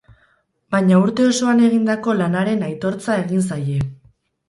[0.75, 3.81] Baina urte osoan egindako lanaren aitortza egin zaie.